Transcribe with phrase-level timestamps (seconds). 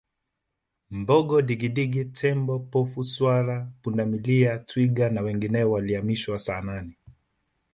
[0.91, 6.95] mbogo digidigi tembo pofu swala pundamilia twiga na wengineo walihamishiwa saanane